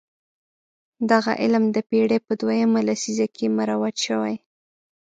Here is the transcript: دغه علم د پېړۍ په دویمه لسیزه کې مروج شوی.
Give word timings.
دغه 1.11 1.31
علم 1.41 1.63
د 1.75 1.77
پېړۍ 1.89 2.19
په 2.27 2.33
دویمه 2.41 2.79
لسیزه 2.87 3.27
کې 3.35 3.45
مروج 3.57 3.95
شوی. 4.05 4.35